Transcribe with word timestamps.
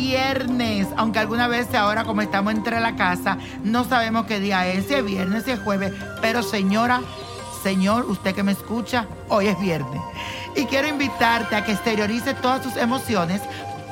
viernes. 0.00 0.88
Aunque 0.96 1.18
alguna 1.18 1.48
vez 1.48 1.74
ahora 1.74 2.04
como 2.04 2.20
estamos 2.20 2.52
entre 2.52 2.80
la 2.80 2.96
casa, 2.96 3.38
no 3.64 3.84
sabemos 3.84 4.26
qué 4.26 4.40
día 4.40 4.66
es, 4.66 4.86
si 4.86 4.94
es 4.94 5.04
viernes, 5.04 5.44
si 5.44 5.52
es 5.52 5.60
jueves. 5.60 5.92
Pero 6.20 6.42
señora, 6.42 7.00
señor, 7.62 8.04
usted 8.06 8.34
que 8.34 8.42
me 8.42 8.52
escucha, 8.52 9.06
hoy 9.28 9.46
es 9.48 9.58
viernes. 9.58 10.00
Y 10.54 10.64
quiero 10.66 10.88
invitarte 10.88 11.56
a 11.56 11.64
que 11.64 11.72
exteriorice 11.72 12.34
todas 12.34 12.62
tus 12.62 12.76
emociones 12.76 13.40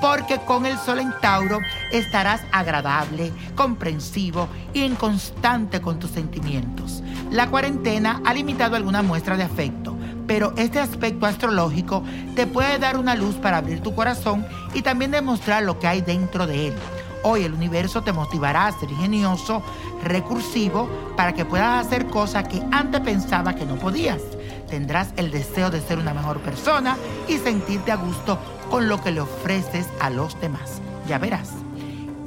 porque 0.01 0.39
con 0.39 0.67
el 0.67 0.77
sol 0.79 0.99
en 0.99 1.15
Tauro 1.23 1.61
estarás 1.91 2.43
agradable, 2.53 3.33
comprensivo 3.55 4.49
y 4.75 4.83
en 4.83 4.97
constante 4.97 5.81
con 5.81 5.99
tus 5.99 6.11
sentimientos. 6.11 7.03
La 7.31 7.49
cuarentena 7.49 8.21
ha 8.25 8.35
limitado 8.35 8.77
alguna 8.77 9.03
muestra 9.03 9.37
de 9.37 9.45
afecto, 9.45 9.94
pero 10.35 10.53
este 10.57 10.81
aspecto 10.81 11.27
astrológico 11.27 12.03
te 12.35 12.49
puede 12.49 12.81
dar 12.81 12.99
una 12.99 13.15
luz 13.15 13.37
para 13.37 13.59
abrir 13.59 13.79
tu 13.79 13.95
corazón 13.95 14.45
y 14.75 14.83
también 14.83 15.13
demostrar 15.13 15.63
lo 15.63 15.79
que 15.79 15.87
hay 15.87 16.01
dentro 16.01 16.49
de 16.49 16.67
él. 16.67 16.75
Hoy 17.23 17.45
el 17.45 17.55
universo 17.55 18.03
te 18.03 18.13
motivará 18.13 18.67
a 18.67 18.73
ser 18.73 18.91
ingenioso, 18.91 19.63
recursivo, 20.03 20.89
para 21.17 21.35
que 21.35 21.45
puedas 21.45 21.87
hacer 21.87 22.07
cosas 22.07 22.49
que 22.49 22.61
antes 22.73 23.01
pensaba 23.03 23.55
que 23.55 23.65
no 23.65 23.77
podías. 23.77 24.23
Tendrás 24.69 25.15
el 25.17 25.31
deseo 25.31 25.71
de 25.71 25.81
ser 25.81 26.01
una 26.01 26.13
mejor 26.13 26.41
persona 26.41 26.97
y 27.29 27.39
sentirte 27.39 27.93
a 27.93 27.97
gusto 27.97 28.37
con 28.73 28.89
lo 28.89 29.01
que 29.01 29.13
le 29.13 29.21
ofreces 29.21 29.87
a 30.01 30.11
los 30.11 30.41
demás. 30.41 30.81
Ya 31.07 31.19
verás. 31.19 31.51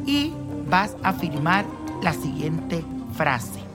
Y 0.05 0.31
vas 0.69 0.95
a 1.03 1.09
afirmar 1.09 1.65
la 2.01 2.13
siguiente 2.13 2.85
frase. 3.17 3.66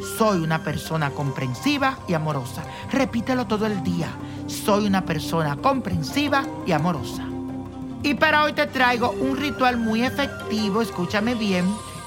Soy 0.00 0.40
una 0.40 0.62
persona 0.64 1.10
comprensiva 1.10 1.98
y 2.08 2.14
amorosa. 2.14 2.62
Repítelo 2.90 3.46
todo 3.46 3.66
el 3.66 3.82
día. 3.82 4.08
Soy 4.46 4.86
una 4.86 5.04
persona 5.04 5.56
comprensiva 5.56 6.44
y 6.66 6.72
amorosa. 6.72 7.22
Y 8.02 8.14
para 8.14 8.44
hoy 8.44 8.54
te 8.54 8.66
traigo 8.66 9.10
un 9.10 9.36
ritual 9.36 9.76
muy 9.76 10.02
efectivo, 10.02 10.80
escúchame 10.80 11.34
bien, 11.34 11.66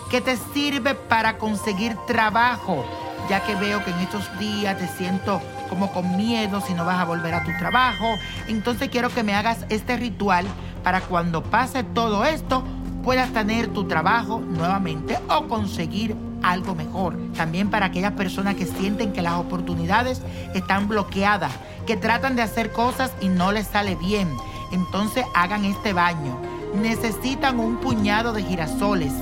que 0.09 0.21
te 0.21 0.37
sirve 0.53 0.95
para 0.95 1.37
conseguir 1.37 1.95
trabajo, 2.07 2.83
ya 3.29 3.43
que 3.43 3.53
veo 3.55 3.83
que 3.85 3.91
en 3.91 3.99
estos 3.99 4.23
días 4.39 4.77
te 4.79 4.87
siento 4.87 5.39
como 5.69 5.91
con 5.91 6.17
miedo 6.17 6.61
si 6.61 6.73
no 6.73 6.85
vas 6.85 6.99
a 6.99 7.05
volver 7.05 7.35
a 7.35 7.43
tu 7.43 7.51
trabajo. 7.59 8.15
Entonces 8.47 8.89
quiero 8.89 9.09
que 9.09 9.21
me 9.21 9.35
hagas 9.35 9.65
este 9.69 9.95
ritual 9.97 10.45
para 10.83 11.01
cuando 11.01 11.43
pase 11.43 11.83
todo 11.83 12.25
esto 12.25 12.63
puedas 13.03 13.31
tener 13.33 13.67
tu 13.67 13.85
trabajo 13.85 14.39
nuevamente 14.39 15.17
o 15.29 15.47
conseguir 15.47 16.15
algo 16.41 16.75
mejor. 16.75 17.17
También 17.35 17.69
para 17.69 17.87
aquellas 17.87 18.13
personas 18.13 18.55
que 18.55 18.65
sienten 18.65 19.13
que 19.13 19.21
las 19.21 19.33
oportunidades 19.33 20.21
están 20.53 20.87
bloqueadas, 20.87 21.51
que 21.85 21.97
tratan 21.97 22.35
de 22.35 22.41
hacer 22.41 22.71
cosas 22.71 23.11
y 23.21 23.27
no 23.27 23.51
les 23.51 23.67
sale 23.67 23.95
bien. 23.95 24.29
Entonces 24.71 25.25
hagan 25.35 25.65
este 25.65 25.93
baño. 25.93 26.39
Necesitan 26.75 27.59
un 27.59 27.77
puñado 27.77 28.33
de 28.33 28.43
girasoles, 28.43 29.13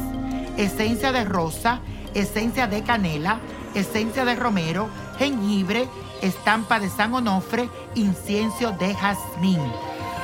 esencia 0.57 1.11
de 1.11 1.25
rosa, 1.25 1.81
esencia 2.13 2.67
de 2.67 2.83
canela, 2.83 3.39
esencia 3.75 4.23
de 4.23 4.35
romero, 4.35 4.87
jengibre 5.17 5.87
estampa 6.21 6.79
de 6.79 6.89
San 6.89 7.13
Onofre, 7.13 7.69
incienso 7.95 8.71
de 8.73 8.93
jazmín. 8.93 9.59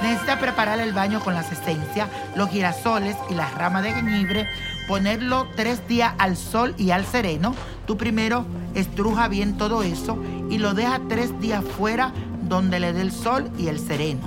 Necesita 0.02 0.40
preparar 0.40 0.80
el 0.80 0.94
baño 0.94 1.20
con 1.20 1.34
las 1.34 1.52
esencias, 1.52 2.08
los 2.36 2.50
girasoles 2.50 3.16
y 3.30 3.34
las 3.34 3.54
ramas 3.56 3.84
de 3.84 3.94
jengibre, 3.94 4.48
ponerlo 4.88 5.48
tres 5.56 5.88
días 5.88 6.14
al 6.20 6.38
sol 6.38 6.76
y 6.78 6.92
al 6.92 7.06
sereno. 7.06 7.56
Tú 7.86 7.98
primero 7.98 8.46
estruja 8.76 9.28
bien 9.28 9.58
todo 9.58 9.82
eso 9.82 10.18
y 10.50 10.60
lo 10.60 10.74
deja 10.74 11.02
tres 11.10 11.40
días 11.40 11.64
fuera 11.64 12.14
donde 12.44 12.80
le 12.80 12.94
dé 12.94 13.02
el 13.02 13.12
sol 13.12 13.50
y 13.58 13.68
el 13.68 13.80
sereno. 13.80 14.22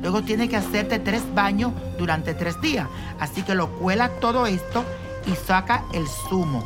Luego 0.00 0.22
tiene 0.22 0.48
que 0.48 0.56
hacerte 0.56 1.00
tres 1.00 1.22
baños 1.34 1.72
durante 1.98 2.34
tres 2.34 2.60
días. 2.60 2.86
Así 3.18 3.42
que 3.42 3.54
lo 3.54 3.68
cuela 3.70 4.08
todo 4.20 4.46
esto 4.46 4.84
y 5.26 5.34
saca 5.34 5.82
el 5.92 6.06
zumo. 6.06 6.62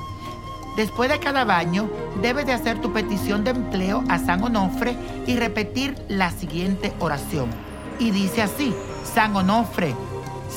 Después 0.76 1.08
de 1.08 1.18
cada 1.18 1.44
baño, 1.44 1.88
debes 2.20 2.46
de 2.46 2.52
hacer 2.52 2.80
tu 2.80 2.92
petición 2.92 3.42
de 3.42 3.50
empleo 3.50 4.04
a 4.08 4.18
San 4.18 4.42
Onofre 4.42 4.96
y 5.26 5.36
repetir 5.36 5.96
la 6.08 6.30
siguiente 6.30 6.92
oración. 7.00 7.69
Y 8.00 8.10
dice 8.10 8.42
así, 8.42 8.74
San 9.04 9.36
Onofre, 9.36 9.94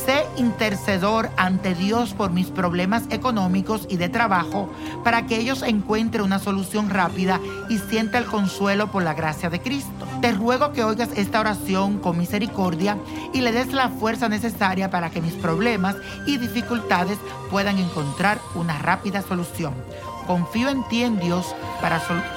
sé 0.05 0.25
intercedor 0.37 1.29
ante 1.37 1.75
Dios 1.75 2.13
por 2.13 2.31
mis 2.31 2.47
problemas 2.47 3.03
económicos 3.09 3.85
y 3.89 3.97
de 3.97 4.07
trabajo 4.09 4.69
para 5.03 5.25
que 5.27 5.37
ellos 5.37 5.61
encuentren 5.61 6.23
una 6.23 6.39
solución 6.39 6.89
rápida 6.89 7.41
y 7.69 7.77
sienta 7.77 8.17
el 8.17 8.25
consuelo 8.25 8.91
por 8.91 9.03
la 9.03 9.13
gracia 9.13 9.49
de 9.49 9.61
Cristo. 9.61 10.07
Te 10.21 10.31
ruego 10.31 10.71
que 10.71 10.85
oigas 10.85 11.09
esta 11.15 11.41
oración 11.41 11.99
con 11.99 12.17
misericordia 12.17 12.97
y 13.33 13.41
le 13.41 13.51
des 13.51 13.73
la 13.73 13.89
fuerza 13.89 14.29
necesaria 14.29 14.89
para 14.89 15.09
que 15.09 15.21
mis 15.21 15.33
problemas 15.33 15.97
y 16.25 16.37
dificultades 16.37 17.17
puedan 17.51 17.77
encontrar 17.77 18.39
una 18.55 18.79
rápida 18.79 19.21
solución. 19.21 19.73
Confío 20.25 20.69
en 20.69 20.87
ti 20.87 21.03
en 21.03 21.19
Dios 21.19 21.53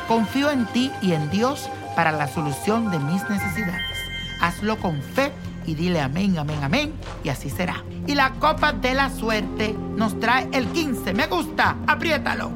confío 0.09 0.51
en 0.51 0.67
ti 0.67 0.91
y 1.01 1.13
en 1.13 1.31
Dios 1.31 1.69
para 1.95 2.11
la 2.11 2.27
solución 2.27 2.91
de 2.91 2.99
mis 2.99 3.23
necesidades. 3.31 3.96
Hazlo 4.41 4.77
con 4.79 5.01
fe 5.03 5.33
y 5.67 5.75
dile 5.75 6.01
amén, 6.01 6.39
amén, 6.39 6.59
amén, 6.63 6.93
y 7.25 7.29
así 7.29 7.51
será. 7.51 7.83
Y 8.07 8.15
la 8.15 8.33
copa 8.35 8.73
de 8.73 8.95
la 8.95 9.11
suerte 9.11 9.75
nos 9.97 10.19
trae 10.21 10.49
el 10.53 10.67
15, 10.69 11.13
me 11.15 11.27
gusta, 11.27 11.77
apriétalo. 11.87 12.51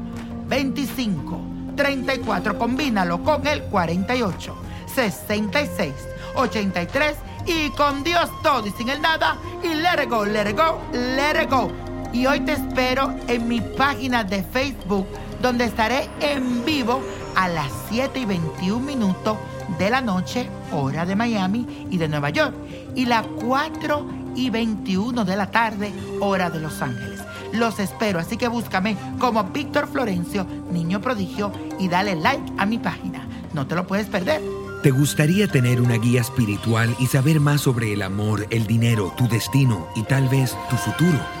25, 0.47 1.41
34, 1.75 2.57
combínalo 2.57 3.23
con 3.23 3.45
el 3.47 3.63
48, 3.63 4.55
66, 4.93 5.93
83 6.35 7.15
y 7.45 7.69
con 7.71 8.03
Dios 8.03 8.29
todo 8.43 8.67
y 8.67 8.71
sin 8.71 8.89
el 8.89 9.01
nada 9.01 9.37
y 9.63 9.73
let 9.73 10.03
it 10.03 10.09
go, 10.09 10.25
let 10.25 10.49
it 10.49 10.57
go, 10.57 10.81
let 10.93 11.41
it 11.41 11.49
go. 11.49 11.90
Y 12.13 12.25
hoy 12.25 12.41
te 12.41 12.53
espero 12.53 13.13
en 13.27 13.47
mi 13.47 13.61
página 13.61 14.23
de 14.23 14.43
Facebook 14.43 15.07
donde 15.41 15.65
estaré 15.65 16.09
en 16.19 16.65
vivo 16.65 17.01
a 17.35 17.47
las 17.47 17.71
7 17.89 18.19
y 18.19 18.25
21 18.25 18.85
minutos 18.85 19.37
de 19.79 19.89
la 19.89 20.01
noche, 20.01 20.49
hora 20.73 21.05
de 21.05 21.15
Miami 21.15 21.87
y 21.89 21.97
de 21.97 22.09
Nueva 22.09 22.29
York, 22.29 22.53
y 22.95 23.05
las 23.05 23.25
4 23.45 24.05
y 24.35 24.49
21 24.49 25.23
de 25.23 25.35
la 25.37 25.51
tarde, 25.51 25.93
hora 26.19 26.49
de 26.49 26.59
Los 26.59 26.81
Ángeles. 26.81 27.21
Los 27.53 27.79
espero, 27.79 28.19
así 28.19 28.37
que 28.37 28.49
búscame 28.49 28.97
como 29.17 29.43
Víctor 29.45 29.87
Florencio, 29.87 30.45
Niño 30.71 31.01
Prodigio, 31.01 31.51
y 31.79 31.87
dale 31.87 32.15
like 32.15 32.51
a 32.57 32.65
mi 32.65 32.77
página. 32.77 33.25
No 33.53 33.67
te 33.67 33.75
lo 33.75 33.87
puedes 33.87 34.07
perder. 34.07 34.41
¿Te 34.83 34.91
gustaría 34.91 35.47
tener 35.47 35.79
una 35.79 35.95
guía 35.95 36.21
espiritual 36.21 36.95
y 36.99 37.07
saber 37.07 37.39
más 37.39 37.61
sobre 37.61 37.93
el 37.93 38.01
amor, 38.01 38.47
el 38.49 38.67
dinero, 38.67 39.13
tu 39.15 39.27
destino 39.27 39.87
y 39.95 40.03
tal 40.03 40.27
vez 40.27 40.57
tu 40.69 40.75
futuro? 40.75 41.40